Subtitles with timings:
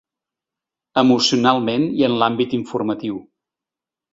[1.01, 3.21] Emocionalment i en l’àmbit informatiu.